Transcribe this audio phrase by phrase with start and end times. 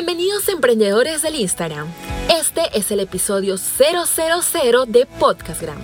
[0.00, 1.88] Bienvenidos emprendedores del Instagram.
[2.30, 5.76] Este es el episodio 000 de Podcastgram.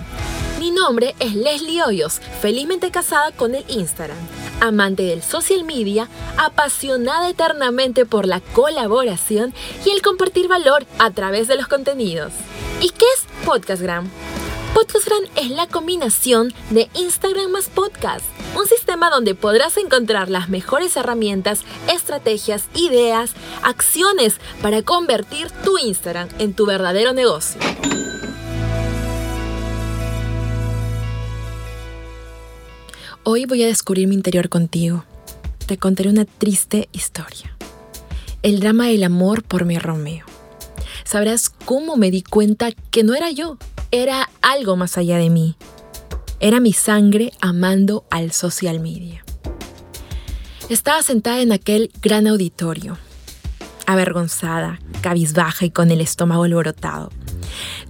[0.57, 4.17] Mi nombre es Leslie Hoyos, felizmente casada con el Instagram,
[4.61, 9.53] amante del social media, apasionada eternamente por la colaboración
[9.85, 12.31] y el compartir valor a través de los contenidos.
[12.79, 14.09] ¿Y qué es Podcastgram?
[14.75, 18.25] Podcastgram es la combinación de Instagram más podcast,
[18.59, 23.31] un sistema donde podrás encontrar las mejores herramientas, estrategias, ideas,
[23.63, 27.61] acciones para convertir tu Instagram en tu verdadero negocio.
[33.23, 35.05] Hoy voy a descubrir mi interior contigo.
[35.67, 37.55] Te contaré una triste historia.
[38.41, 40.25] El drama del amor por mi Romeo.
[41.05, 43.57] Sabrás cómo me di cuenta que no era yo,
[44.03, 45.55] era algo más allá de mí.
[46.41, 49.23] Era mi sangre amando al social media.
[50.67, 52.97] Estaba sentada en aquel gran auditorio,
[53.85, 57.09] avergonzada, cabizbaja y con el estómago alborotado,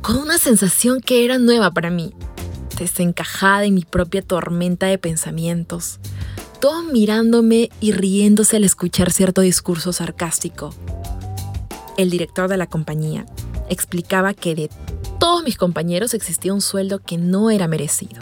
[0.03, 2.13] con una sensación que era nueva para mí,
[2.77, 5.99] desencajada en mi propia tormenta de pensamientos,
[6.59, 10.69] todos mirándome y riéndose al escuchar cierto discurso sarcástico.
[11.97, 13.25] El director de la compañía
[13.69, 14.69] explicaba que de
[15.19, 18.21] todos mis compañeros existía un sueldo que no era merecido.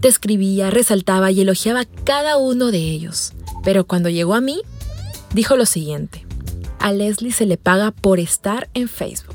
[0.00, 3.32] Describía, resaltaba y elogiaba a cada uno de ellos.
[3.64, 4.62] Pero cuando llegó a mí,
[5.34, 6.24] dijo lo siguiente.
[6.78, 9.34] A Leslie se le paga por estar en Facebook.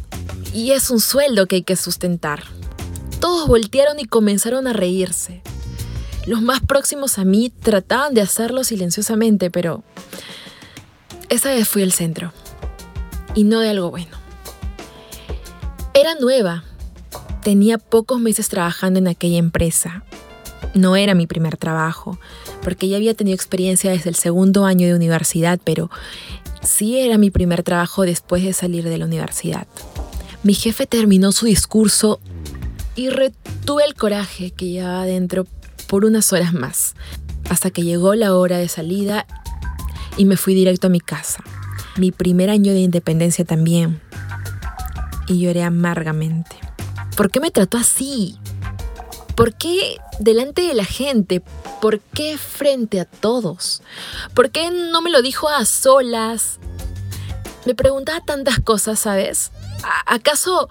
[0.53, 2.43] Y es un sueldo que hay que sustentar.
[3.19, 5.41] Todos voltearon y comenzaron a reírse.
[6.25, 9.83] Los más próximos a mí trataban de hacerlo silenciosamente, pero
[11.27, 12.31] esa vez fui el centro.
[13.35, 14.22] Y no de algo bueno.
[16.03, 16.65] Era nueva.
[17.43, 20.03] Tenía pocos meses trabajando en aquella empresa.
[20.73, 22.19] No era mi primer trabajo,
[22.61, 25.89] porque ya había tenido experiencia desde el segundo año de universidad, pero
[26.61, 29.65] sí era mi primer trabajo después de salir de la universidad.
[30.43, 32.19] Mi jefe terminó su discurso
[32.97, 35.47] y retuve el coraje que llevaba dentro
[35.87, 36.95] por unas horas más,
[37.49, 39.25] hasta que llegó la hora de salida
[40.17, 41.41] y me fui directo a mi casa.
[41.95, 44.01] Mi primer año de independencia también,
[45.27, 46.55] y lloré amargamente.
[47.15, 48.37] ¿Por qué me trató así?
[49.35, 51.41] ¿Por qué delante de la gente?
[51.81, 53.81] ¿Por qué frente a todos?
[54.33, 56.59] ¿Por qué no me lo dijo a solas?
[57.65, 59.51] Me preguntaba tantas cosas, ¿sabes?
[60.05, 60.69] ¿Acaso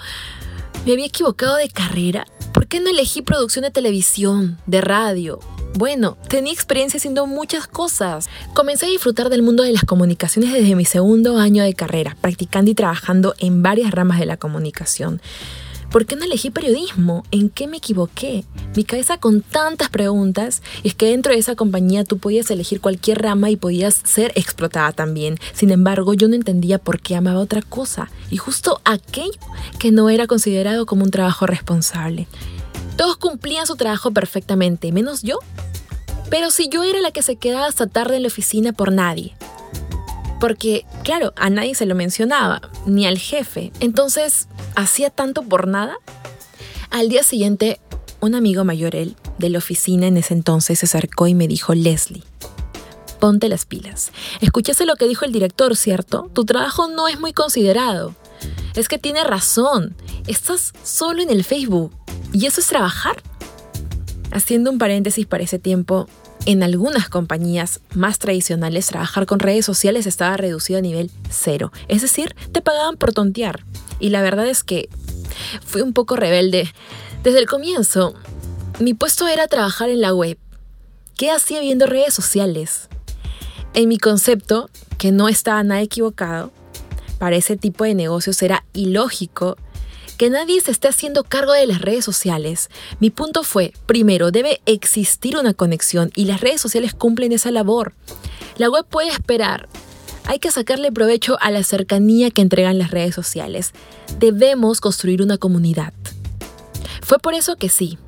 [0.85, 2.27] me había equivocado de carrera?
[2.53, 5.41] ¿Por qué no elegí producción de televisión, de radio,
[5.75, 8.29] bueno, tenía experiencia haciendo muchas cosas.
[8.55, 12.71] Comencé a disfrutar del mundo de las comunicaciones desde mi segundo año de carrera, practicando
[12.71, 15.21] y trabajando en varias ramas de la comunicación.
[15.91, 17.23] ¿Por qué no elegí periodismo?
[17.31, 18.47] ¿En qué me equivoqué?
[18.75, 22.81] Mi cabeza con tantas preguntas, y es que dentro de esa compañía tú podías elegir
[22.81, 25.39] cualquier rama y podías ser explotada también.
[25.53, 29.39] Sin embargo, yo no entendía por qué amaba otra cosa, y justo aquello
[29.79, 32.27] que no era considerado como un trabajo responsable.
[32.97, 35.39] Todos cumplían su trabajo perfectamente, menos yo.
[36.31, 39.35] Pero si yo era la que se quedaba hasta tarde en la oficina por nadie.
[40.41, 43.71] Porque, claro, a nadie se lo mencionaba, ni al jefe.
[43.81, 45.97] Entonces, ¿hacía tanto por nada?
[46.91, 47.81] Al día siguiente,
[48.21, 52.23] un amigo mayor, de la oficina en ese entonces, se acercó y me dijo, Leslie,
[53.21, 54.11] ponte las pilas.
[54.41, 56.31] Escuchaste lo que dijo el director, ¿cierto?
[56.33, 58.15] Tu trabajo no es muy considerado.
[58.75, 59.95] Es que tiene razón.
[60.27, 61.95] Estás solo en el Facebook.
[62.33, 63.23] ¿Y eso es trabajar?
[64.31, 66.09] Haciendo un paréntesis para ese tiempo,
[66.47, 71.73] en algunas compañías más tradicionales trabajar con redes sociales estaba reducido a nivel cero.
[71.89, 73.65] Es decir, te pagaban por tontear.
[74.01, 74.89] Y la verdad es que
[75.65, 76.73] fui un poco rebelde.
[77.23, 78.15] Desde el comienzo,
[78.81, 80.39] mi puesto era trabajar en la web.
[81.17, 82.89] ¿Qué hacía viendo redes sociales?
[83.75, 86.51] En mi concepto, que no estaba nada equivocado,
[87.19, 89.57] para ese tipo de negocios era ilógico
[90.23, 92.71] que nadie se esté haciendo cargo de las redes sociales.
[93.01, 97.93] Mi punto fue, primero, debe existir una conexión y las redes sociales cumplen esa labor.
[98.57, 99.69] La web puede esperar.
[100.27, 103.73] Hay que sacarle provecho a la cercanía que entregan las redes sociales.
[104.21, 105.93] Debemos construir una comunidad.
[107.01, 107.99] Fue por eso que sí,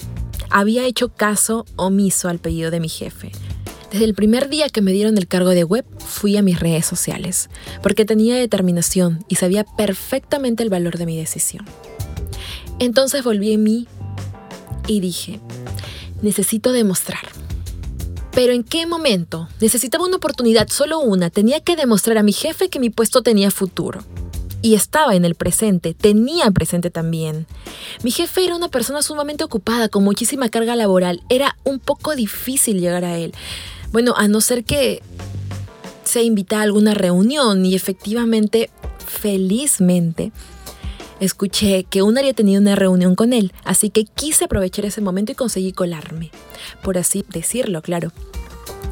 [0.50, 3.32] había hecho caso omiso al pedido de mi jefe.
[3.90, 6.87] Desde el primer día que me dieron el cargo de web, fui a mis redes
[6.87, 7.50] sociales,
[7.82, 11.64] porque tenía determinación y sabía perfectamente el valor de mi decisión.
[12.79, 13.88] Entonces volví en mí
[14.87, 15.41] y dije,
[16.23, 17.23] necesito demostrar.
[18.32, 19.49] Pero ¿en qué momento?
[19.61, 21.31] Necesitaba una oportunidad, solo una.
[21.31, 24.00] Tenía que demostrar a mi jefe que mi puesto tenía futuro.
[24.61, 27.47] Y estaba en el presente, tenía presente también.
[28.03, 31.23] Mi jefe era una persona sumamente ocupada, con muchísima carga laboral.
[31.29, 33.35] Era un poco difícil llegar a él.
[33.93, 35.00] Bueno, a no ser que
[36.03, 38.71] sea invitada a alguna reunión y efectivamente,
[39.06, 40.32] felizmente,
[41.20, 45.32] escuché que una había tenido una reunión con él, así que quise aprovechar ese momento
[45.32, 46.31] y conseguí colarme,
[46.82, 48.12] por así decirlo, claro,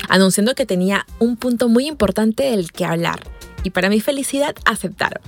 [0.09, 3.23] anunciando que tenía un punto muy importante del que hablar,
[3.65, 5.23] y para mi felicidad aceptaron.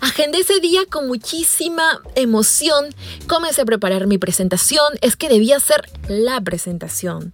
[0.00, 2.94] Agendé ese día con muchísima emoción.
[3.26, 4.94] Comencé a preparar mi presentación.
[5.00, 7.32] Es que debía ser la presentación.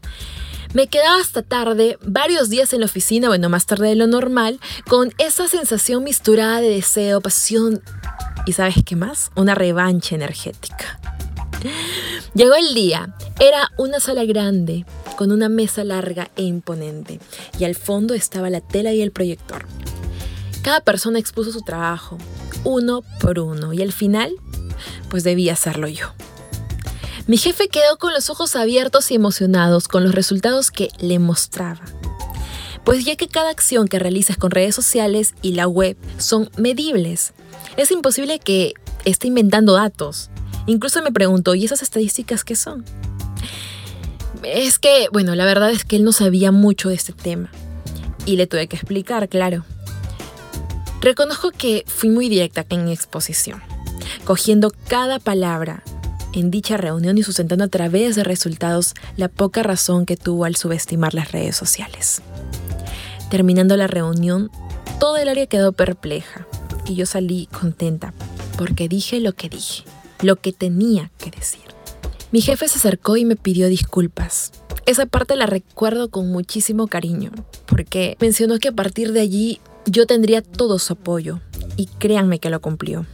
[0.73, 4.59] Me quedaba hasta tarde, varios días en la oficina, bueno, más tarde de lo normal,
[4.89, 7.81] con esa sensación misturada de deseo, pasión
[8.47, 9.31] y ¿sabes qué más?
[9.37, 10.99] Una revancha energética.
[12.35, 13.15] Llegó el día.
[13.41, 14.85] Era una sala grande,
[15.17, 17.21] con una mesa larga e imponente,
[17.59, 19.67] y al fondo estaba la tela y el proyector.
[20.63, 22.19] Cada persona expuso su trabajo,
[22.65, 24.35] uno por uno, y al final,
[25.09, 26.13] pues debía hacerlo yo.
[27.27, 31.81] Mi jefe quedó con los ojos abiertos y emocionados con los resultados que le mostraba.
[32.85, 37.33] Pues ya que cada acción que realizas con redes sociales y la web son medibles,
[37.77, 40.31] es imposible que esté inventando datos.
[40.67, 42.85] Incluso me pregunto, ¿y esas estadísticas qué son?
[44.43, 47.51] Es que, bueno, la verdad es que él no sabía mucho de este tema.
[48.27, 49.65] Y le tuve que explicar, claro.
[51.01, 53.63] Reconozco que fui muy directa en mi exposición,
[54.25, 55.83] cogiendo cada palabra
[56.33, 60.57] en dicha reunión y sustentando a través de resultados la poca razón que tuvo al
[60.57, 62.23] subestimar las redes sociales.
[63.35, 64.49] Terminando la reunión,
[65.01, 66.47] todo el área quedó perpleja
[66.87, 68.15] y yo salí contenta
[68.57, 69.83] porque dije lo que dije,
[70.23, 71.65] lo que tenía que decir.
[72.31, 74.53] Mi jefe se acercó y me pidió disculpas.
[74.87, 77.33] Esa parte la recuerdo con muchísimo cariño,
[77.67, 81.41] porque mencionó que a partir de allí yo tendría todo su apoyo,
[81.77, 83.05] y créanme que lo cumplió.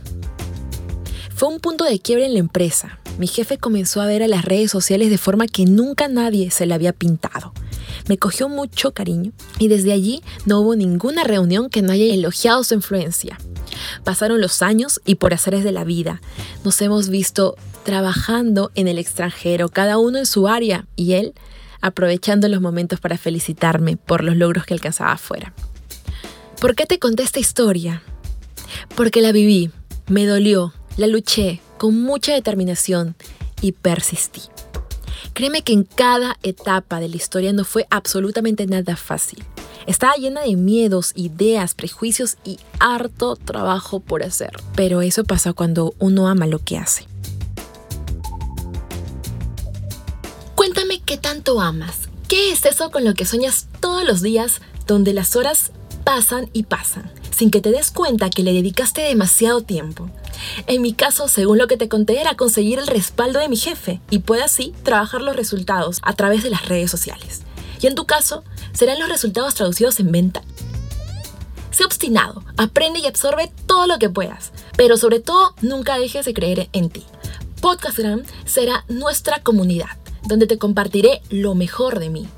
[1.34, 4.44] Fue un punto de quiebre en la empresa, mi jefe comenzó a ver a las
[4.44, 7.55] redes sociales de forma que nunca nadie se le había pintado.
[8.08, 12.64] Me cogió mucho cariño y desde allí no hubo ninguna reunión que no haya elogiado
[12.64, 13.38] su influencia.
[14.04, 16.20] Pasaron los años y por haceres de la vida
[16.64, 21.34] nos hemos visto trabajando en el extranjero, cada uno en su área y él
[21.81, 25.54] aprovechando los momentos para felicitarme por los logros que alcanzaba afuera.
[26.60, 28.02] ¿Por qué te conté esta historia?
[28.94, 29.70] Porque la viví,
[30.08, 33.16] me dolió, la luché, con mucha determinación
[33.62, 34.43] y persistí.
[35.40, 39.42] Créeme que en cada etapa de la historia no fue absolutamente nada fácil.
[39.87, 44.50] Estaba llena de miedos, ideas, prejuicios y harto trabajo por hacer.
[44.76, 47.06] Pero eso pasa cuando uno ama lo que hace.
[50.56, 52.10] Cuéntame qué tanto amas.
[52.28, 55.72] ¿Qué es eso con lo que sueñas todos los días donde las horas
[56.04, 57.10] pasan y pasan,
[57.40, 60.10] sin que te des cuenta que le dedicaste demasiado tiempo?
[60.66, 63.98] En mi caso, según lo que te conté, era conseguir el respaldo de mi jefe
[64.10, 67.40] y puede así trabajar los resultados a través de las redes sociales.
[67.81, 68.44] Y en tu caso,
[68.75, 70.42] serán los resultados traducidos en venta.
[71.70, 76.34] Sé obstinado, aprende y absorbe todo lo que puedas, pero sobre todo nunca dejes de
[76.34, 77.06] creer en ti.
[77.62, 82.28] Podcastgram será nuestra comunidad, donde te compartiré lo mejor de mí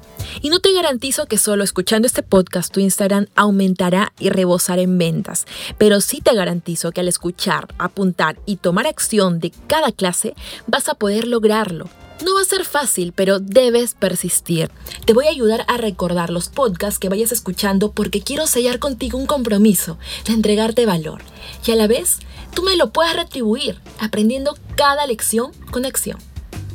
[0.41, 4.99] y no te garantizo que solo escuchando este podcast tu Instagram aumentará y rebosará en
[4.99, 5.47] ventas,
[5.79, 10.35] pero sí te garantizo que al escuchar, apuntar y tomar acción de cada clase
[10.67, 11.89] vas a poder lograrlo.
[12.25, 14.71] No va a ser fácil, pero debes persistir.
[15.05, 19.19] Te voy a ayudar a recordar los podcasts que vayas escuchando porque quiero sellar contigo
[19.19, 21.21] un compromiso de entregarte valor
[21.67, 22.21] y a la vez
[22.55, 26.19] tú me lo puedas retribuir aprendiendo cada lección con acción.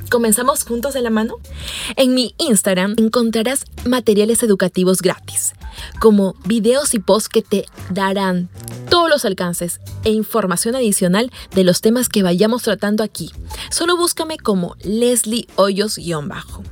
[0.09, 1.35] ¿Comenzamos juntos de la mano?
[1.97, 5.53] En mi Instagram encontrarás materiales educativos gratis,
[5.99, 8.49] como videos y posts que te darán
[8.97, 13.29] todos los alcances e información adicional de los temas que vayamos tratando aquí.
[13.69, 16.63] Solo búscame como Leslie Hoyos-bajo.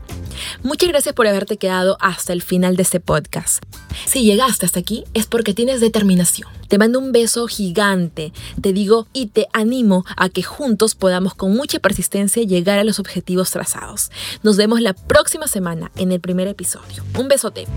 [0.64, 3.62] Muchas gracias por haberte quedado hasta el final de este podcast.
[4.08, 6.50] Si llegaste hasta aquí es porque tienes determinación.
[6.68, 11.56] Te mando un beso gigante, te digo y te animo a que juntos podamos con
[11.56, 14.10] mucha persistencia llegar a los objetivos trazados.
[14.42, 17.04] Nos vemos la próxima semana en el primer episodio.
[17.20, 17.68] Un besote.